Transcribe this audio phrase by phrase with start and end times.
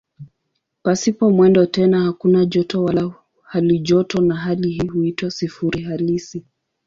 [0.83, 3.13] Pasipo mwendo tena hakuna joto wala
[3.43, 6.45] halijoto na hali hii huitwa "sifuri halisi".